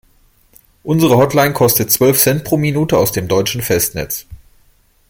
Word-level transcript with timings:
Unsere 0.81 1.15
Hotline 1.15 1.53
kostet 1.53 1.91
zwölf 1.91 2.17
Cent 2.17 2.43
pro 2.43 2.57
Minute 2.57 2.97
aus 2.97 3.11
dem 3.11 3.27
deutschen 3.27 3.61
Festnetz. 3.61 4.25